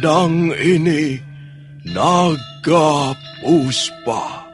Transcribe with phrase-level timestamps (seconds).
[0.00, 1.20] pedang ini
[1.92, 3.12] Naga
[3.44, 4.48] Puspa.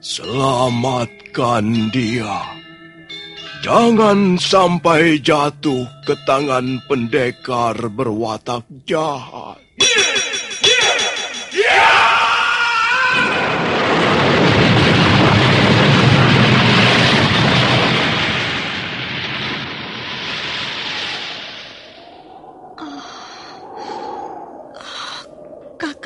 [0.00, 2.48] Selamatkan dia.
[3.60, 9.37] Jangan sampai jatuh ke tangan pendekar berwatak jahat.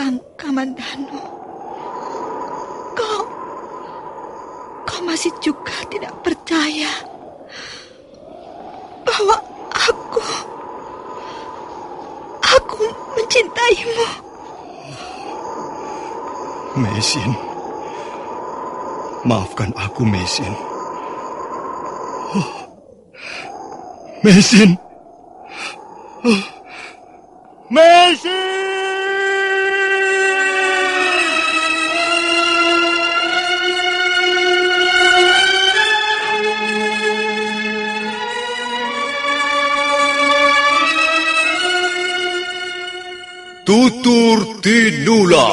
[0.03, 1.23] Kakang Kamandanu,
[2.99, 3.23] kau,
[4.83, 6.91] kau masih juga tidak percaya
[9.07, 9.39] bahwa
[9.71, 10.27] aku,
[12.43, 12.83] aku
[13.15, 14.07] mencintaimu.
[16.83, 17.31] Mesin.
[19.23, 20.51] Maafkan aku, Mesin.
[22.35, 22.51] Oh.
[24.27, 24.75] Mesin.
[26.27, 26.52] Oh.
[44.63, 45.51] Tinula.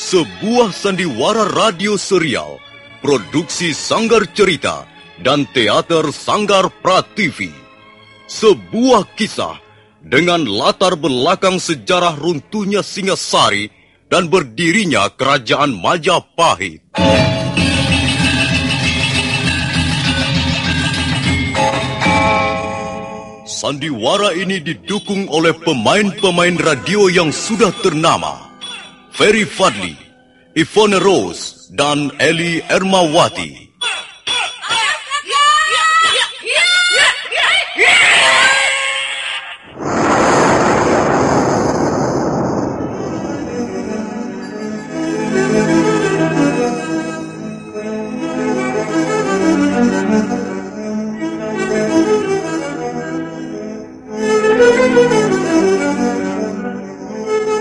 [0.00, 2.56] Sebuah sandiwara radio serial,
[3.04, 4.88] produksi Sanggar Cerita
[5.20, 7.52] dan teater Sanggar Prativi.
[8.24, 9.60] Sebuah kisah
[10.00, 13.77] dengan latar belakang sejarah runtuhnya Singasari
[14.08, 16.80] dan berdirinya Kerajaan Majapahit.
[23.48, 28.48] Sandiwara ini didukung oleh pemain-pemain radio yang sudah ternama.
[29.10, 29.98] Ferry Fadli,
[30.54, 33.67] Ivone Rose, dan Eli Ermawati.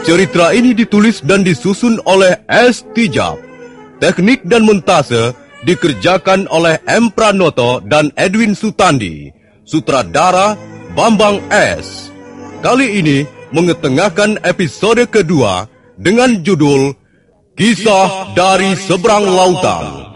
[0.07, 2.87] Cerita ini ditulis dan disusun oleh S.
[2.95, 3.35] Tijab.
[3.99, 5.35] Teknik dan montase
[5.67, 7.11] dikerjakan oleh M.
[7.11, 9.27] Pranoto dan Edwin Sutandi.
[9.67, 10.55] Sutradara
[10.95, 12.07] Bambang S.
[12.63, 15.67] Kali ini mengetengahkan episode kedua
[15.99, 16.95] dengan judul
[17.59, 20.06] Kisah dari Seberang Lautan.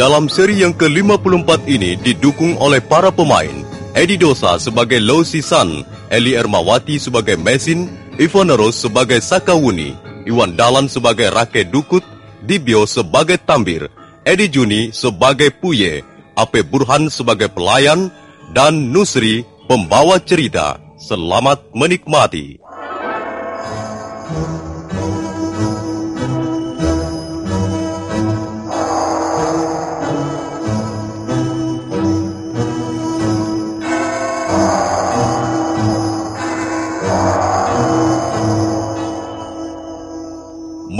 [0.00, 3.52] Dalam seri yang ke-54 ini didukung oleh para pemain
[3.92, 7.84] Edi Dosa sebagai Lo Sisan, Eli Ermawati sebagai Mesin,
[8.16, 9.92] Ivone Rose sebagai Sakawuni,
[10.24, 12.00] Iwan Dalan sebagai Rake Dukut,
[12.40, 13.92] Dibio sebagai Tambir,
[14.24, 16.00] Edi Juni sebagai Puye,
[16.32, 18.08] Ape Burhan sebagai pelayan,
[18.56, 20.80] dan Nusri pembawa cerita.
[20.96, 22.56] Selamat menikmati.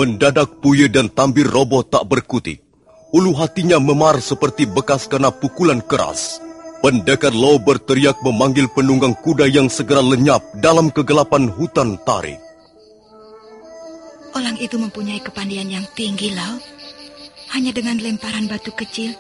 [0.00, 2.65] Mendadak Puye dan Tambir roboh tak berkutik.
[3.12, 6.41] Ulu hatinya memar seperti bekas kena pukulan keras.
[6.81, 12.41] Pendekar Lo berteriak memanggil penunggang kuda yang segera lenyap dalam kegelapan hutan tarik.
[14.32, 16.56] Orang itu mempunyai kepandian yang tinggi, Lau.
[17.53, 19.12] Hanya dengan lemparan batu kecil,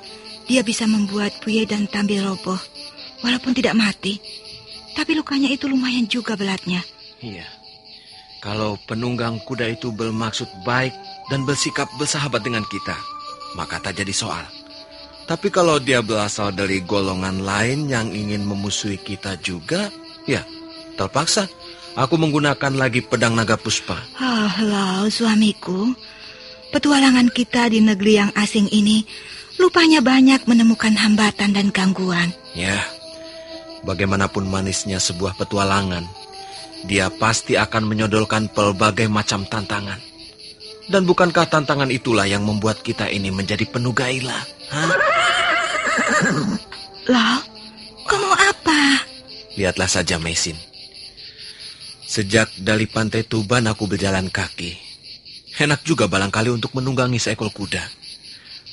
[0.48, 2.56] dia bisa membuat Puye dan Tambir roboh.
[3.20, 4.16] Walaupun tidak mati,
[4.96, 6.80] tapi lukanya itu lumayan juga belatnya.
[7.20, 7.59] Iya.
[8.40, 10.96] Kalau penunggang kuda itu bermaksud baik
[11.28, 12.96] dan bersikap bersahabat dengan kita,
[13.52, 14.42] maka tak jadi soal.
[15.28, 19.92] Tapi kalau dia berasal dari golongan lain yang ingin memusuhi kita juga,
[20.24, 20.42] ya
[20.96, 21.46] terpaksa
[21.94, 24.00] aku menggunakan lagi pedang naga puspa.
[24.18, 25.92] Oh, Lau, suamiku.
[26.70, 29.04] Petualangan kita di negeri yang asing ini
[29.60, 32.32] lupanya banyak menemukan hambatan dan gangguan.
[32.56, 32.80] Ya,
[33.84, 36.06] bagaimanapun manisnya sebuah petualangan,
[36.84, 40.00] dia pasti akan menyodorkan pelbagai macam tantangan.
[40.90, 44.42] Dan bukankah tantangan itulah yang membuat kita ini menjadi penuh gairah?
[44.74, 44.90] Hah?
[47.06, 47.38] Loh,
[48.10, 49.06] kau mau apa?
[49.54, 50.58] Lihatlah saja Mesin.
[52.10, 54.74] Sejak dari pantai Tuban aku berjalan kaki.
[55.62, 57.86] Enak juga barangkali untuk menunggangi seekor kuda.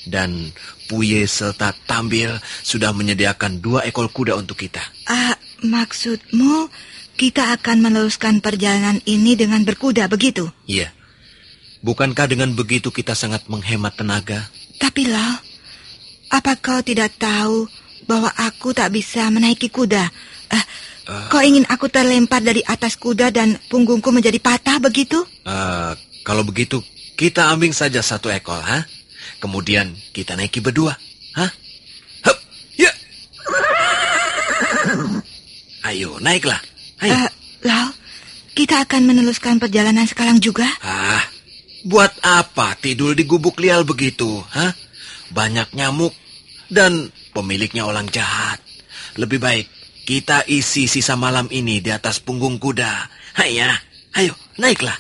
[0.10, 0.50] Dan
[0.90, 2.34] Puye serta Tambil
[2.64, 4.82] sudah menyediakan dua ekor kuda untuk kita.
[5.06, 6.72] Ah, maksudmu
[7.18, 10.54] kita akan meneruskan perjalanan ini dengan berkuda begitu?
[10.70, 10.94] Iya.
[11.82, 14.46] Bukankah dengan begitu kita sangat menghemat tenaga?
[14.78, 15.42] Tapi Lau,
[16.30, 17.66] apa kau tidak tahu
[18.06, 20.06] bahwa aku tak bisa menaiki kuda?
[20.54, 20.66] Uh,
[21.10, 25.26] uh, kau ingin aku terlempar dari atas kuda dan punggungku menjadi patah begitu?
[25.42, 26.86] Uh, kalau begitu,
[27.18, 28.86] kita ambil saja satu ekor, ha?
[29.42, 30.94] Kemudian kita naiki berdua,
[31.34, 31.46] ha?
[32.26, 32.38] Hup,
[32.78, 32.94] ya.
[35.90, 36.62] Ayo, naiklah.
[37.04, 37.14] Ayo.
[37.14, 37.30] Uh,
[37.66, 37.90] Lau,
[38.54, 40.66] kita akan meneruskan perjalanan sekarang juga?
[40.82, 41.22] Ah,
[41.86, 44.74] buat apa tidur di gubuk lial begitu, ha?
[45.34, 46.14] banyak nyamuk,
[46.70, 48.62] dan pemiliknya orang jahat.
[49.18, 49.66] Lebih baik
[50.08, 53.10] kita isi sisa malam ini di atas punggung kuda.
[53.36, 53.74] Hayya,
[54.18, 54.96] ayo, naiklah.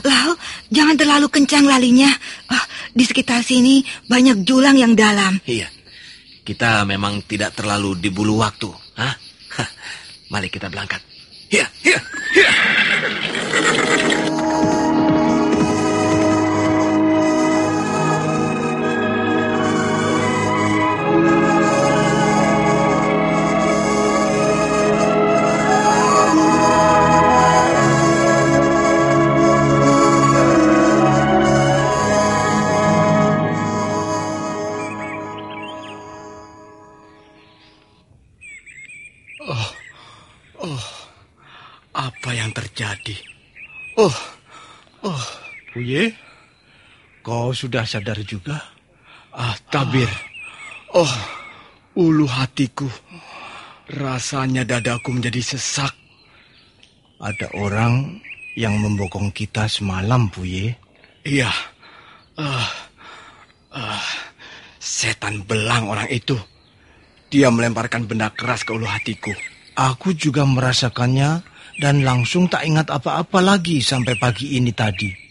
[0.00, 0.30] Lau,
[0.72, 2.10] jangan terlalu kencang lalinya.
[2.50, 5.38] Oh, di sekitar sini banyak julang yang dalam.
[5.44, 5.68] Iya,
[6.50, 8.66] kita memang tidak terlalu dibulu waktu.
[8.98, 9.14] Hah?
[10.34, 10.98] Mari kita berangkat.
[11.46, 11.98] Iya, iya,
[12.34, 12.50] iya.
[47.50, 48.62] Kau sudah sadar juga?
[49.34, 50.06] Ah, tabir.
[50.94, 51.14] Oh,
[51.98, 52.86] ulu hatiku.
[53.90, 55.90] Rasanya dadaku menjadi sesak.
[57.18, 58.22] Ada orang
[58.54, 60.78] yang membokong kita semalam, Buye.
[61.26, 61.50] Iya.
[62.38, 62.70] Ah,
[63.74, 64.06] ah,
[64.78, 66.38] setan belang orang itu.
[67.34, 69.34] Dia melemparkan benda keras ke ulu hatiku.
[69.74, 71.42] Aku juga merasakannya
[71.82, 75.29] dan langsung tak ingat apa-apa lagi sampai pagi ini tadi.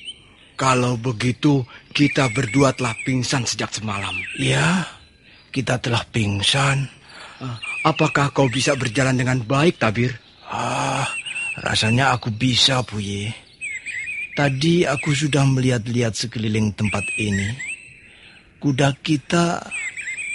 [0.59, 1.63] Kalau begitu,
[1.95, 4.11] kita berdua telah pingsan sejak semalam.
[4.35, 4.83] Ya,
[5.56, 6.83] kita telah pingsan.
[7.39, 7.56] Uh,
[7.88, 10.19] apakah kau bisa berjalan dengan baik, Tabir?
[10.51, 11.07] Ah,
[11.63, 13.31] rasanya aku bisa, Buye.
[14.35, 17.56] Tadi aku sudah melihat-lihat sekeliling tempat ini.
[18.59, 19.63] Kuda kita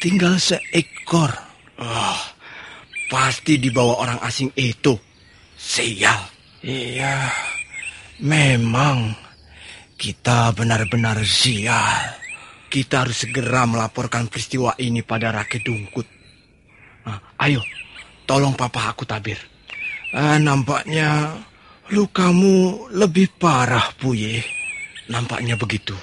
[0.00, 1.36] tinggal seekor.
[1.76, 2.20] Oh,
[3.12, 4.96] pasti dibawa orang asing itu.
[5.60, 6.32] Sial.
[6.64, 7.28] Iya,
[8.24, 9.23] memang
[10.04, 12.20] kita benar-benar sial.
[12.68, 16.04] Kita harus segera melaporkan peristiwa ini pada Rakyat Dungkut.
[17.08, 17.64] Nah, ayo,
[18.28, 19.40] tolong papa aku tabir.
[20.12, 21.32] Ah, nampaknya
[21.88, 24.44] lukamu lebih parah, Buye.
[25.08, 25.96] Nampaknya begitu.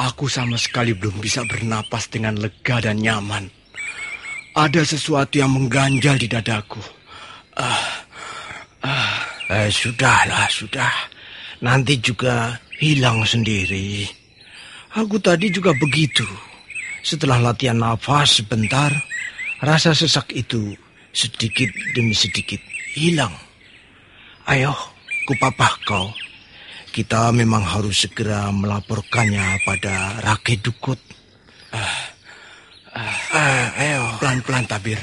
[0.00, 3.44] Aku sama sekali belum bisa bernapas dengan lega dan nyaman.
[4.56, 6.80] Ada sesuatu yang mengganjal di dadaku.
[7.60, 8.08] Ah,
[8.88, 9.20] ah,
[9.52, 11.11] eh, sudahlah, sudah.
[11.62, 14.02] Nanti juga hilang sendiri.
[14.98, 16.26] Aku tadi juga begitu.
[17.06, 18.90] Setelah latihan nafas sebentar,
[19.62, 20.74] rasa sesak itu
[21.14, 22.58] sedikit demi sedikit
[22.98, 23.32] hilang.
[24.50, 24.74] Ayo,
[25.24, 26.10] kupapah kau.
[26.90, 30.98] Kita memang harus segera melaporkannya pada Rake Dukut.
[31.72, 32.12] Ah,
[32.92, 35.00] ah, ah, ayo, pelan-pelan tabir.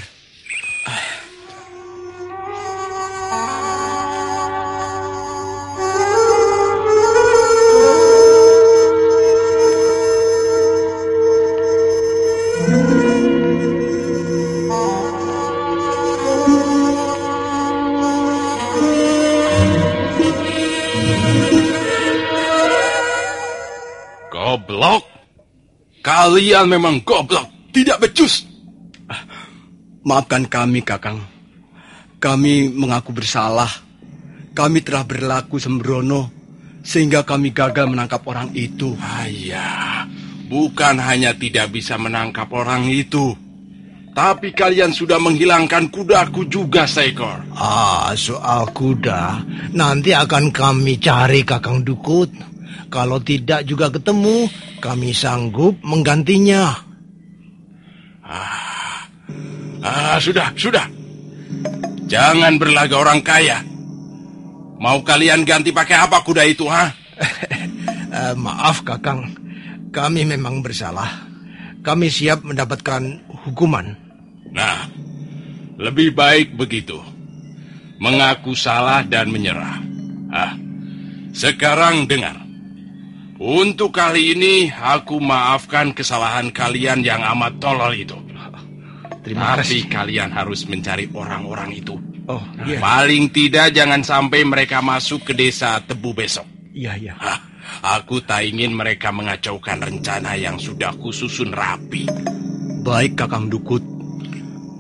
[26.40, 28.48] Kalian memang goblok, tidak becus.
[30.08, 31.20] Maafkan kami, Kakang.
[32.16, 33.68] Kami mengaku bersalah.
[34.56, 36.32] Kami telah berlaku sembrono
[36.80, 38.96] sehingga kami gagal menangkap orang itu.
[39.04, 40.08] Ayah,
[40.48, 43.36] bukan hanya tidak bisa menangkap orang itu,
[44.16, 47.52] tapi kalian sudah menghilangkan kudaku juga seekor.
[47.52, 49.44] Ah, soal kuda,
[49.76, 52.32] nanti akan kami cari Kakang Dukut.
[52.90, 54.50] Kalau tidak juga ketemu,
[54.82, 56.74] kami sanggup menggantinya.
[58.26, 59.06] Ah,
[59.86, 60.86] ah sudah, sudah.
[62.10, 63.62] Jangan berlaga orang kaya.
[64.82, 66.90] Mau kalian ganti pakai apa kuda itu, ha?
[66.90, 69.38] uh, maaf, Kakang.
[69.94, 71.30] Kami memang bersalah.
[71.86, 73.94] Kami siap mendapatkan hukuman.
[74.50, 74.90] Nah,
[75.80, 77.00] Lebih baik begitu.
[78.04, 79.80] Mengaku salah dan menyerah.
[80.28, 80.60] Ah,
[81.32, 82.49] sekarang dengar.
[83.40, 88.20] Untuk kali ini aku maafkan kesalahan kalian yang amat tolol itu.
[89.24, 89.82] Terima Tapi kasih.
[89.88, 91.96] kalian harus mencari orang-orang itu.
[92.28, 92.84] Oh, iya.
[92.84, 96.44] Paling tidak jangan sampai mereka masuk ke desa Tebu besok.
[96.76, 97.14] Iya, iya.
[97.16, 97.40] Hah,
[98.00, 102.12] aku tak ingin mereka mengacaukan rencana yang sudah kususun rapi.
[102.84, 103.82] Baik, Kakang Dukut.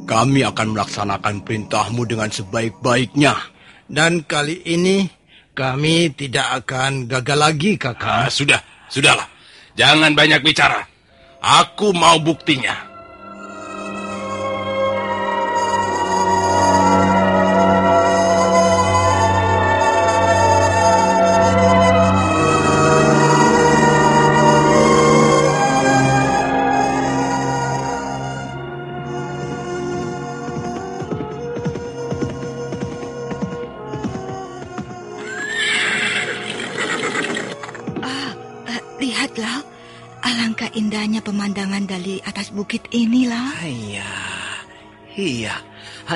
[0.03, 3.35] Kami akan melaksanakan perintahmu dengan sebaik-baiknya.
[3.89, 5.18] Dan kali ini
[5.59, 8.23] kami tidak akan gagal lagi, Kakang.
[8.23, 9.27] Ah, sudah, sudahlah.
[9.75, 10.87] Jangan banyak bicara.
[11.43, 12.88] Aku mau buktinya.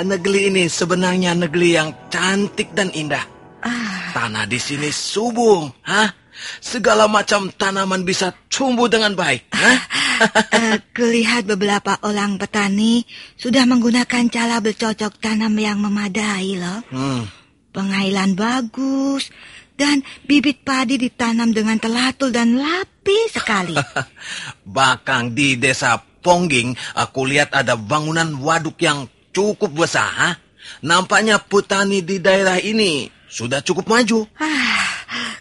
[0.04, 3.24] Negeri ini sebenarnya negeri yang cantik dan indah.
[3.64, 6.12] Ah, Tanah di sini subur, hah?
[6.60, 9.80] Segala macam tanaman bisa tumbuh dengan baik, hah?
[10.60, 13.08] eh, kulihat beberapa orang petani
[13.40, 16.84] sudah menggunakan cara bercocok tanam yang memadai, loh.
[16.92, 17.24] Hmm,
[17.72, 19.32] Pengailan bagus,
[19.80, 23.78] dan bibit padi ditanam dengan telatul dan rapi sekali.
[24.78, 30.36] Bahkan di desa Pongging, aku lihat ada bangunan waduk yang cukup besar, hah?
[30.80, 34.30] Nampaknya petani di daerah ini sudah cukup maju.
[34.40, 34.88] Ah,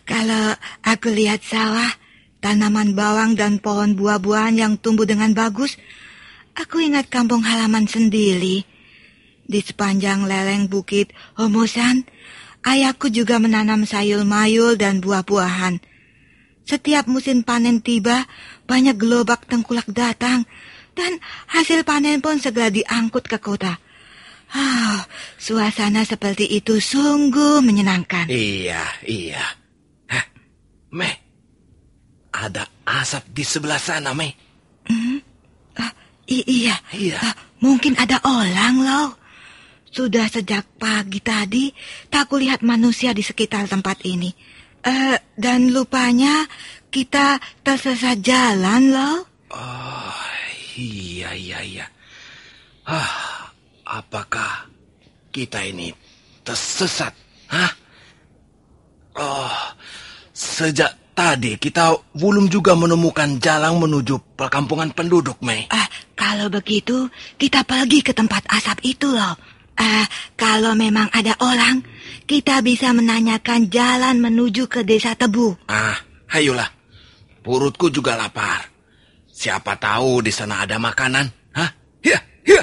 [0.02, 1.92] kalau aku lihat sawah,
[2.42, 5.78] tanaman bawang dan pohon buah-buahan yang tumbuh dengan bagus,
[6.58, 8.66] aku ingat kampung halaman sendiri.
[9.46, 12.08] Di sepanjang lereng bukit Homosan,
[12.66, 15.78] ayahku juga menanam sayur mayul dan buah-buahan.
[16.62, 18.26] Setiap musim panen tiba,
[18.70, 20.46] banyak gelobak tengkulak datang,
[20.92, 21.18] dan
[21.48, 23.76] hasil panen pun segera diangkut ke kota.
[24.52, 25.00] Ah,
[25.40, 28.28] suasana seperti itu sungguh menyenangkan.
[28.28, 29.44] Iya, iya.
[30.12, 30.26] Hah,
[30.92, 31.16] Meh,
[32.36, 34.32] ada asap di sebelah sana, Meh.
[35.80, 35.92] Ah,
[36.28, 36.76] i- iya.
[36.92, 37.16] Iya.
[37.16, 37.34] Ah,
[37.64, 39.08] mungkin ada orang loh.
[39.88, 41.72] Sudah sejak pagi tadi
[42.08, 44.32] tak kulihat manusia di sekitar tempat ini.
[44.84, 46.44] Eh, dan lupanya
[46.92, 49.16] kita tersesat jalan loh.
[49.52, 50.28] Oh,
[50.76, 51.86] iya, iya, iya.
[52.88, 53.50] Ah,
[53.86, 54.66] apakah
[55.30, 55.92] kita ini
[56.42, 57.14] tersesat?
[57.52, 57.72] Hah?
[59.12, 59.52] Oh,
[60.32, 65.68] sejak tadi kita belum juga menemukan jalan menuju perkampungan penduduk, Mei.
[65.68, 65.86] Ah,
[66.16, 69.36] kalau begitu kita pergi ke tempat asap itu loh.
[69.76, 70.04] Ah,
[70.36, 71.84] kalau memang ada orang,
[72.24, 75.68] kita bisa menanyakan jalan menuju ke desa Tebu.
[75.68, 75.96] Ah,
[76.32, 76.68] ayolah.
[77.42, 78.71] Perutku juga lapar.
[79.42, 81.26] Siapa tahu di sana ada makanan.
[81.58, 81.66] Hah?
[82.06, 82.62] Ya, ya.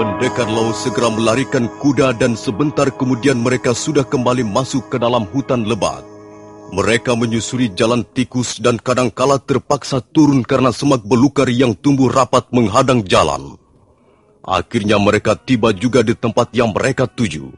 [0.00, 5.68] Pendekar Lau segera melarikan kuda dan sebentar kemudian mereka sudah kembali masuk ke dalam hutan
[5.68, 6.00] lebat.
[6.72, 13.04] Mereka menyusuri jalan tikus dan kadangkala terpaksa turun karena semak belukar yang tumbuh rapat menghadang
[13.04, 13.60] jalan.
[14.40, 17.52] Akhirnya mereka tiba juga di tempat yang mereka tuju.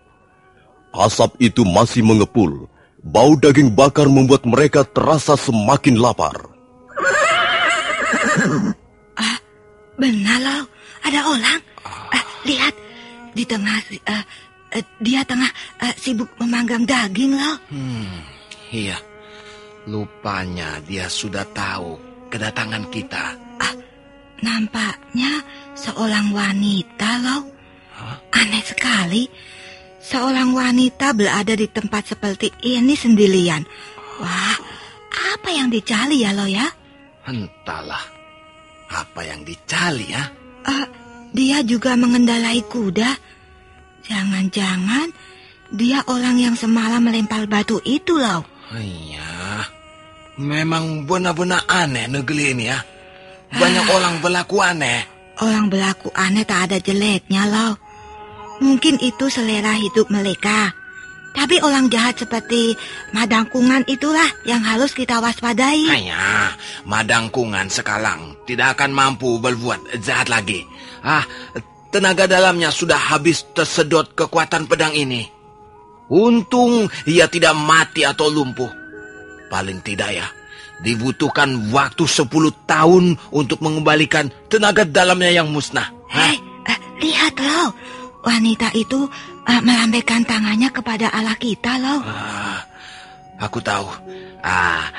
[0.91, 2.67] Asap itu masih mengepul.
[3.07, 6.35] Bau daging bakar membuat mereka terasa semakin lapar.
[9.95, 10.63] Benar loh,
[11.07, 11.61] ada orang.
[12.13, 12.75] Ah, lihat,
[13.33, 14.25] di tengah eh,
[14.77, 15.49] eh, dia tengah
[15.83, 17.57] eh, sibuk memanggang daging loh.
[18.73, 18.99] Iya.
[19.91, 21.99] Lupanya dia sudah tahu
[22.31, 23.35] kedatangan kita.
[24.43, 25.43] Nampaknya
[25.79, 27.43] seorang wanita loh.
[28.35, 29.31] Aneh sekali.
[30.03, 33.63] Seorang wanita berada di tempat seperti ini sendirian.
[34.19, 34.59] Wah,
[35.35, 36.67] apa yang dicari ya lo ya?
[37.23, 38.03] Entahlah.
[38.91, 40.27] Apa yang dicari ya?
[40.67, 40.87] Eh,
[41.33, 43.17] dia juga mengendalai kuda.
[44.07, 45.13] Jangan-jangan
[45.73, 48.45] dia orang yang semalam melempar batu itu loh.
[48.73, 49.65] Iya.
[50.37, 52.81] Memang benar-benar aneh negeri ini ya.
[53.53, 55.05] Banyak orang berlaku aneh.
[55.41, 57.77] Orang berlaku aneh tak ada jeleknya loh.
[58.61, 60.73] Mungkin itu selera hidup mereka.
[61.33, 62.77] Tapi orang jahat seperti
[63.17, 65.89] madangkungan itulah yang harus kita waspadai.
[65.89, 66.53] Hanya
[66.85, 70.61] madangkungan sekalang tidak akan mampu berbuat jahat lagi.
[71.01, 71.25] Ah,
[71.89, 75.25] tenaga dalamnya sudah habis tersedot kekuatan pedang ini.
[76.13, 78.69] Untung ia tidak mati atau lumpuh.
[79.49, 80.29] Paling tidak ya,
[80.85, 82.29] dibutuhkan waktu 10
[82.69, 85.89] tahun untuk mengembalikan tenaga dalamnya yang musnah.
[86.13, 86.37] Hei,
[86.69, 87.73] uh, lihat loh.
[88.23, 89.11] Wanita itu
[89.47, 92.01] uh, melambaikan tangannya kepada Allah kita loh.
[92.07, 92.61] Ah,
[93.43, 93.87] aku tahu.
[94.43, 94.91] Ah,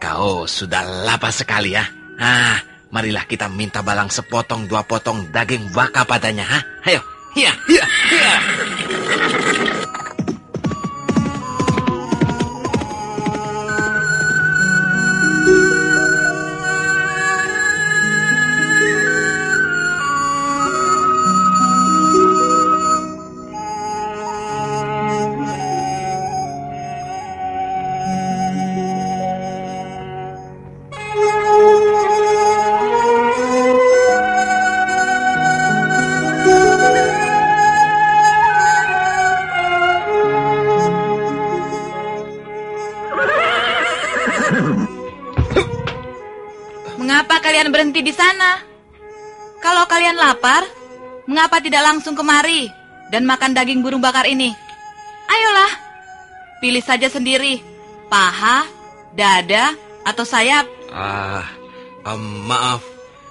[0.00, 1.84] kau sudah lapar sekali ya.
[2.16, 2.60] Ah,
[2.92, 6.44] marilah kita minta balang sepotong dua potong daging baka padanya.
[6.48, 6.58] Ha?
[6.88, 7.00] Ayo,
[7.36, 8.34] iya, iya, iya.
[51.56, 52.68] Mengapa tidak langsung kemari
[53.08, 54.52] dan makan daging burung bakar ini?
[55.24, 55.72] Ayolah,
[56.60, 57.64] pilih saja sendiri,
[58.12, 58.68] paha,
[59.16, 59.72] dada,
[60.04, 60.68] atau sayap.
[60.92, 61.48] Ah,
[62.04, 62.84] em, maaf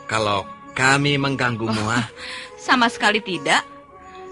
[0.10, 0.42] kalau
[0.74, 1.86] kami mengganggumu.
[1.86, 2.02] ah.
[2.66, 3.62] Sama sekali tidak.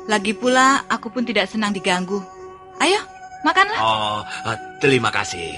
[0.10, 2.18] Lagi pula, aku pun tidak senang diganggu.
[2.82, 2.98] Ayo,
[3.46, 3.78] makanlah.
[3.78, 4.20] Oh,
[4.50, 5.54] eh, terima kasih.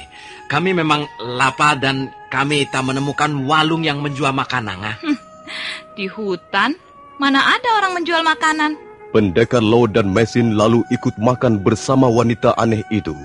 [0.52, 4.92] Kami memang lapar dan kami tak menemukan walung yang menjual makanan.
[4.92, 4.98] ah.
[5.96, 6.76] Di hutan,
[7.22, 8.76] mana ada orang menjual makanan?
[9.16, 13.16] Pendekar Lo dan Mesin lalu ikut makan bersama wanita aneh itu.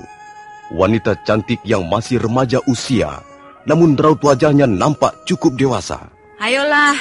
[0.71, 3.19] Wanita cantik yang masih remaja usia,
[3.67, 5.99] namun raut wajahnya nampak cukup dewasa.
[6.39, 6.95] Ayolah,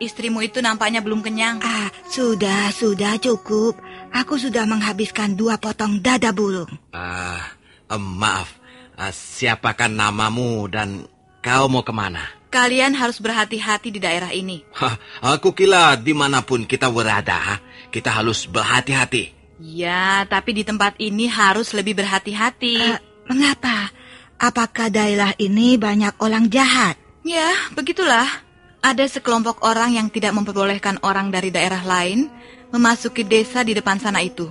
[0.00, 1.60] istrimu itu nampaknya belum kenyang.
[1.60, 3.76] Ah, sudah, sudah cukup.
[4.08, 6.72] Aku sudah menghabiskan dua potong dada burung.
[6.96, 7.44] Ah,
[7.92, 8.56] em, maaf,
[8.98, 11.06] Ah, siapakah namamu dan
[11.38, 12.37] kau mau ke mana?
[12.48, 14.64] Kalian harus berhati-hati di daerah ini.
[14.72, 17.60] Hah, aku kira di mana pun kita berada,
[17.92, 19.36] kita harus berhati-hati.
[19.60, 22.76] Ya, tapi di tempat ini harus lebih berhati-hati.
[22.78, 23.92] Eh, mengapa?
[24.38, 26.96] Apakah daerah ini banyak orang jahat?
[27.26, 28.24] Ya, begitulah.
[28.80, 32.30] Ada sekelompok orang yang tidak memperbolehkan orang dari daerah lain
[32.70, 34.46] memasuki desa di depan sana itu.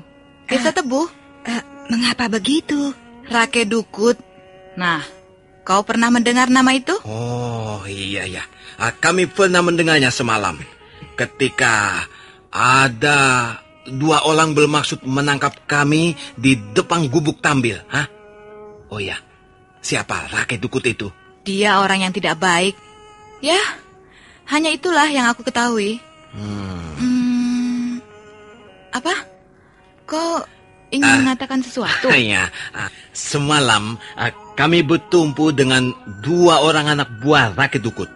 [0.46, 1.08] Desa Tebu,
[1.48, 2.92] Eh, mengapa begitu?
[3.32, 4.20] Rake Dukut.
[4.76, 5.00] Nah,
[5.68, 6.96] kau pernah mendengar nama itu?
[7.04, 8.44] Oh iya ya,
[9.04, 10.56] kami pernah mendengarnya semalam.
[11.20, 12.08] Ketika
[12.48, 13.20] ada
[13.84, 18.08] dua orang bermaksud menangkap kami di depan gubuk tambil, hah?
[18.88, 19.20] Oh ya,
[19.84, 21.12] siapa rakyat dukut itu?
[21.44, 22.80] Dia orang yang tidak baik.
[23.44, 23.60] Ya,
[24.48, 26.00] hanya itulah yang aku ketahui.
[26.32, 26.96] Hmm.
[26.96, 27.92] Hmm,
[28.96, 29.14] apa?
[30.08, 30.48] Kau
[30.94, 31.20] ingin Ah.
[31.24, 32.08] mengatakan sesuatu?
[32.16, 38.10] Iya, ah, semalam ah, kami bertumpu dengan dua orang anak buah rakyat dukut.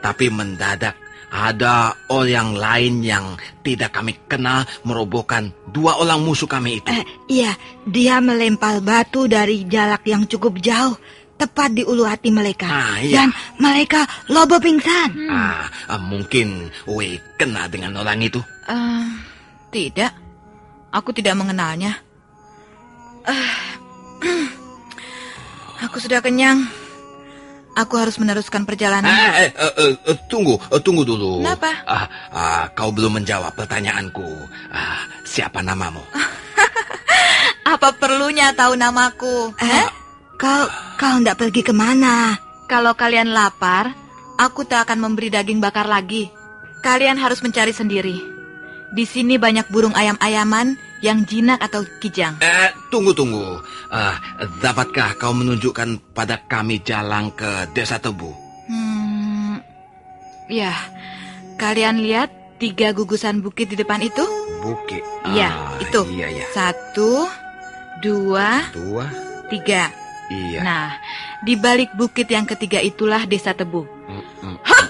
[0.00, 0.94] Tapi mendadak
[1.26, 3.34] ada orang lain yang
[3.66, 6.88] tidak kami kenal merobohkan dua orang musuh kami itu.
[6.88, 7.52] Eh, iya,
[7.84, 10.94] dia melempar batu dari jarak yang cukup jauh,
[11.34, 12.70] tepat di ulu hati mereka.
[12.70, 13.26] Ah, iya.
[13.26, 15.28] Dan mereka lobo pingsan.
[15.28, 18.38] Ah, ah, mungkin Wei kenal dengan orang itu.
[18.70, 19.06] Eh,
[19.74, 20.14] tidak,
[20.94, 22.05] aku tidak mengenalnya.
[23.26, 23.52] Eh,
[25.86, 26.62] aku sudah kenyang.
[27.76, 29.12] Aku harus meneruskan perjalanan.
[29.12, 31.44] Eh, eh, eh, eh, tunggu, eh, tunggu dulu.
[31.44, 31.76] Kenapa?
[31.84, 34.24] Ah, ah, kau belum menjawab pertanyaanku.
[34.72, 36.00] Ah, siapa namamu?
[37.76, 39.52] Apa perlunya tahu namaku?
[39.60, 39.86] Eh,
[40.40, 40.64] kau
[40.96, 42.40] kau tidak pergi ke mana?
[42.64, 43.92] Kalau kalian lapar,
[44.40, 46.32] aku tak akan memberi daging bakar lagi.
[46.80, 48.16] Kalian harus mencari sendiri.
[48.96, 52.36] Di sini banyak burung ayam-ayaman yang jinak atau kijang.
[52.40, 53.60] Eh, tunggu, tunggu.
[53.88, 54.16] Ah,
[54.58, 58.32] dapatkah kau menunjukkan pada kami jalan ke desa Tebu?
[58.66, 59.60] Hmm,
[60.48, 60.72] ya,
[61.56, 64.24] kalian lihat tiga gugusan bukit di depan itu?
[64.64, 65.04] Bukit.
[65.28, 66.00] Iya, Ah, itu.
[66.08, 66.46] Iya, iya.
[66.50, 67.28] Satu,
[68.00, 69.04] dua, Dua.
[69.46, 69.92] tiga.
[70.26, 70.60] Iya.
[70.64, 70.86] Nah,
[71.46, 73.86] di balik bukit yang ketiga itulah desa Tebu.
[74.10, 74.84] Mm, mm, Hah!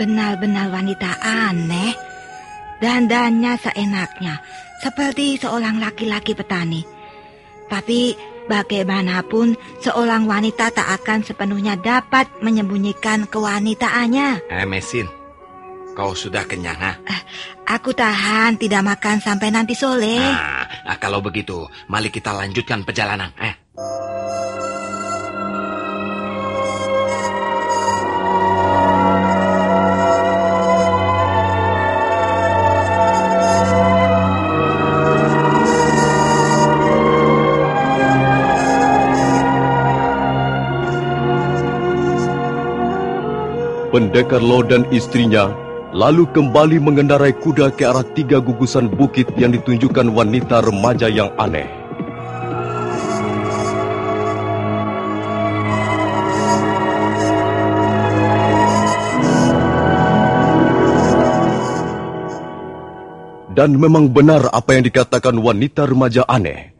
[0.00, 1.92] Benar-benar wanita aneh.
[2.80, 4.40] Dandannya seenaknya,
[4.80, 6.80] seperti seorang laki-laki petani.
[7.68, 8.16] Tapi
[8.50, 14.50] Bagaimanapun, seorang wanita tak akan sepenuhnya dapat menyembunyikan kewanitaannya.
[14.50, 15.06] Eh, Mesin,
[15.94, 16.98] kau sudah kenyang, ha?
[17.78, 20.18] Aku tahan tidak makan sampai nanti sore.
[20.18, 23.30] Nah, ah, kalau begitu, mari kita lanjutkan perjalanan.
[23.38, 23.54] Eh.
[43.90, 45.50] Pendekar Lo dan istrinya
[45.90, 51.66] lalu kembali mengendarai kuda ke arah tiga gugusan bukit yang ditunjukkan wanita remaja yang aneh.
[63.50, 66.70] Dan memang benar apa yang dikatakan wanita remaja aneh.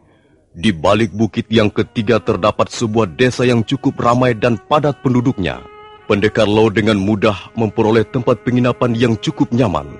[0.54, 5.79] Di balik bukit yang ketiga terdapat sebuah desa yang cukup ramai dan padat penduduknya.
[6.10, 9.94] Pendekar Lo dengan mudah memperoleh tempat penginapan yang cukup nyaman.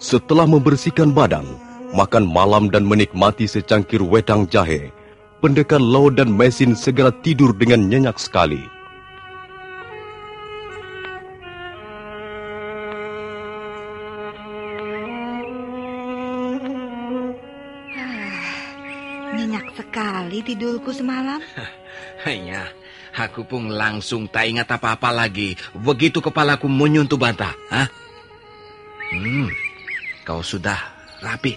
[0.00, 1.44] Setelah membersihkan badan,
[1.92, 4.88] makan malam dan menikmati secangkir wedang jahe,
[5.44, 8.64] pendekar Lo dan Mesin segera tidur dengan nyenyak sekali.
[19.36, 21.44] Nyenyak sekali tidurku semalam.
[22.24, 22.72] Hanya,
[23.12, 25.54] aku pun langsung tak ingat apa-apa lagi.
[25.76, 27.52] Begitu kepalaku menyentuh bata.
[27.68, 27.88] Hah?
[29.12, 29.48] Hmm,
[30.24, 30.76] kau sudah
[31.20, 31.52] rapi,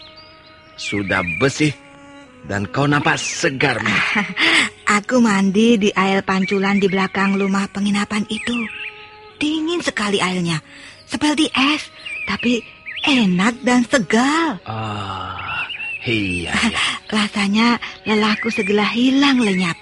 [0.76, 1.72] sudah bersih,
[2.52, 3.80] dan kau nampak segar.
[5.00, 8.68] Aku mandi di air panculan di belakang rumah penginapan itu.
[9.40, 10.60] Dingin sekali airnya,
[11.08, 11.90] seperti es,
[12.28, 12.60] tapi
[13.08, 14.60] enak dan segar.
[14.68, 15.66] Ah,
[16.04, 16.72] iya, iya.
[17.16, 19.76] Rasanya lelahku segera hilang lenyap.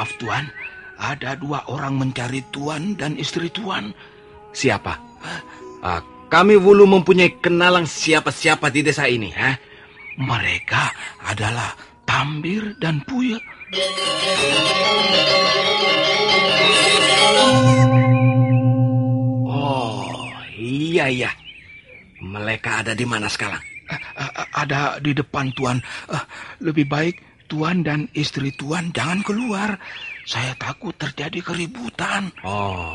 [0.00, 0.48] Maaf Tuan,
[0.96, 3.92] ada dua orang mencari Tuan dan istri Tuan.
[4.48, 4.96] Siapa?
[5.84, 6.00] Ah,
[6.32, 9.28] kami belum mempunyai kenalan siapa-siapa di desa ini.
[9.28, 9.60] Ha?
[10.16, 10.84] Mereka
[11.28, 11.76] adalah
[12.08, 13.36] Tambir dan Puya.
[19.44, 21.30] Oh, iya, iya.
[22.24, 23.60] Mereka ada di mana sekarang?
[23.84, 25.76] Eh, eh, Ada di depan Tuan.
[26.64, 29.74] Lebih baik Tuan dan istri Tuan jangan keluar.
[30.22, 32.30] Saya takut terjadi keributan.
[32.46, 32.94] Oh,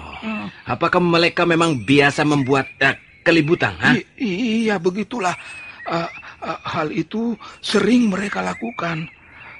[0.63, 3.75] apakah mereka memang biasa membuat eh, kelibutan?
[3.75, 3.91] Ha?
[4.15, 5.35] I- iya, begitulah.
[5.83, 6.09] Eh,
[6.41, 9.11] eh, hal itu sering mereka lakukan.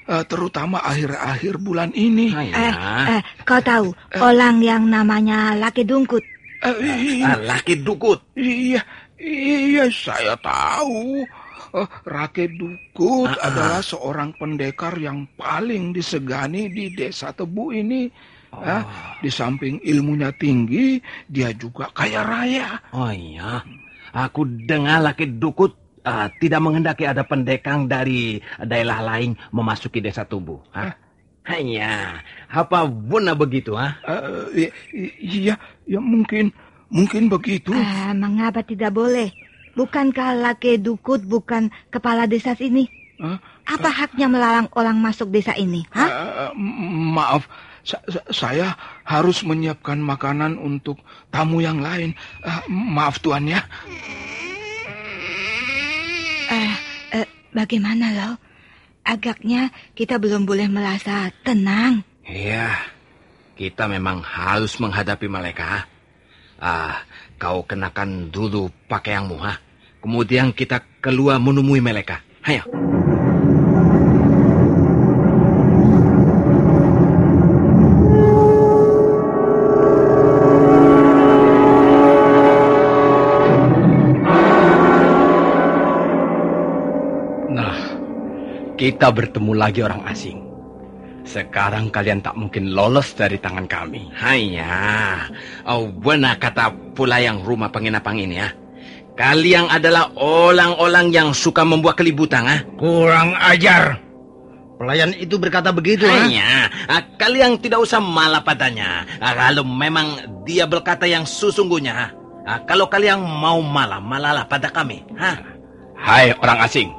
[0.06, 2.32] Eh, terutama akhir-akhir bulan ini.
[2.32, 2.70] Ah, Eh, iya.
[3.12, 6.24] eh, kau tahu orang yang namanya Laki Dungkut?
[6.56, 6.76] Eh,
[7.20, 8.16] iya, Ah, laki dukut.
[8.32, 8.80] iya,
[9.20, 11.20] iya, saya tahu.
[11.76, 13.46] Eh, Rakyat Dukut Ah, ah.
[13.52, 18.08] adalah seorang pendekar yang paling disegani di desa Tebu ini.
[18.56, 18.82] Eh,
[19.20, 20.96] di samping ilmunya tinggi,
[21.28, 22.80] dia juga kaya raya.
[22.96, 23.60] Oh iya,
[24.16, 30.56] aku dengar laki dukut ah, tidak menghendaki ada pendekang dari daerah lain memasuki desa tubuh.
[30.72, 30.88] Ha?
[31.44, 33.76] Hanya, apa benar begitu?
[33.76, 34.00] Ha?
[34.08, 36.48] Eh, i- i- iya, ya mungkin,
[36.88, 37.76] mungkin begitu.
[37.76, 39.28] Eh, mengapa tidak boleh?
[39.76, 42.88] Bukankah Laki Dukut bukan kepala desa sini?
[43.20, 43.36] Hah?
[43.66, 45.84] Apa haknya melarang orang masuk desa ini?
[45.92, 46.08] Hah?
[46.08, 47.44] Eh, m- maaf,
[47.82, 48.66] sa- sa- saya
[49.04, 50.96] harus menyiapkan makanan untuk
[51.28, 52.16] tamu yang lain.
[52.40, 53.60] Eh, maaf tuan ya.
[56.46, 56.72] Eh,
[57.12, 58.34] eh, bagaimana loh?
[59.02, 62.02] Agaknya kita belum boleh merasa tenang.
[62.26, 62.74] Iya,
[63.54, 65.86] kita memang harus menghadapi mereka.
[66.56, 67.04] Ah,
[67.36, 69.54] kau kenakan dulu pakaianmu, ha?
[70.06, 72.22] Kemudian kita keluar menemui mereka.
[72.46, 72.62] Ayo.
[87.50, 87.74] Nah,
[88.78, 90.38] kita bertemu lagi orang asing.
[91.26, 94.14] Sekarang kalian tak mungkin lolos dari tangan kami.
[94.22, 95.26] Hanya,
[95.66, 98.54] oh benar kata pula yang rumah penginapan ini ya.
[99.16, 102.60] Kalian adalah orang-orang yang suka membuat kelibutan, ah.
[102.76, 103.96] Kurang ajar.
[104.76, 106.28] Pelayan itu berkata begitu, ha?
[106.28, 109.08] Hanya, ah, kalian tidak usah malah padanya.
[109.24, 112.10] Ah, kalau memang dia berkata yang sesungguhnya, ah.
[112.44, 115.40] Ah, kalau kalian mau malah, malalah pada kami, ha?
[115.96, 116.92] Hai orang asing,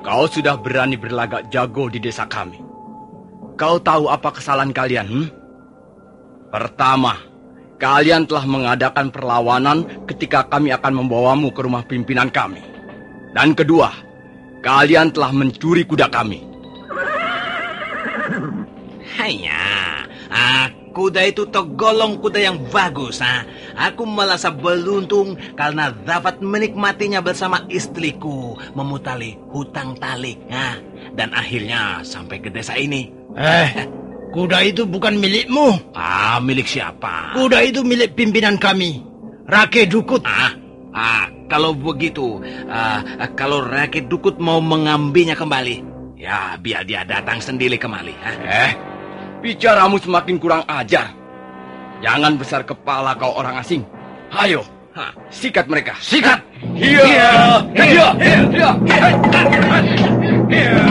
[0.00, 2.56] kau sudah berani berlagak jago di desa kami.
[3.60, 5.06] Kau tahu apa kesalahan kalian?
[5.06, 5.28] Hmm?
[6.48, 7.20] Pertama,
[7.78, 12.60] kalian telah mengadakan perlawanan ketika kami akan membawamu ke rumah pimpinan kami.
[13.32, 13.94] Dan kedua,
[14.60, 16.42] kalian telah mencuri kuda kami.
[19.18, 19.62] Hanya,
[20.30, 23.22] ah, kuda itu tergolong kuda yang bagus.
[23.22, 23.46] Ah.
[23.78, 30.38] Aku merasa beruntung karena dapat menikmatinya bersama istriku, memutali hutang talik.
[30.50, 30.78] Ah.
[31.14, 33.10] Dan akhirnya sampai ke desa ini.
[33.38, 33.70] Eh,
[34.32, 35.92] kuda itu bukan milikmu.
[35.96, 37.34] Ah, milik siapa?
[37.36, 39.02] Kuda itu milik pimpinan kami,
[39.48, 40.24] Rake Dukut.
[40.24, 40.52] Ah,
[40.92, 43.00] ah kalau begitu, ah,
[43.34, 45.76] kalau Rake Dukut mau mengambilnya kembali,
[46.20, 48.14] ya biar dia datang sendiri kembali.
[48.20, 48.36] Ah.
[48.68, 48.72] Eh,
[49.40, 51.14] bicaramu semakin kurang ajar.
[51.98, 53.82] Jangan besar kepala kau orang asing.
[54.30, 54.62] Ayo,
[54.94, 55.98] ha, sikat mereka.
[55.98, 56.38] Sikat!
[56.78, 57.02] Iya,
[57.74, 58.08] iya,
[58.54, 58.70] iya,
[60.46, 60.87] iya.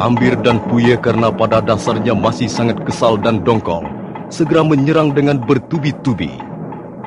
[0.00, 3.84] Tambir dan Puye karena pada dasarnya masih sangat kesal dan dongkol,
[4.32, 6.40] segera menyerang dengan bertubi-tubi.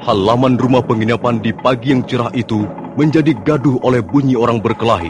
[0.06, 5.10] Halaman rumah penginapan di pagi yang cerah itu menjadi gaduh oleh bunyi orang berkelahi.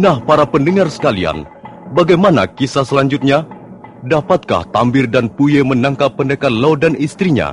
[0.00, 1.44] Nah, para pendengar sekalian,
[1.92, 3.44] bagaimana kisah selanjutnya?
[4.08, 7.52] Dapatkah Tambir dan Puye menangkap pendekar Lo dan istrinya?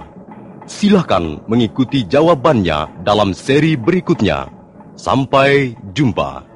[0.63, 4.47] Silahkan mengikuti jawabannya dalam seri berikutnya.
[4.95, 6.50] Sampai jumpa.